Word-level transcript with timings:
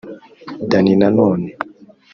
Dany 0.69 0.89
Nanone 0.99 1.49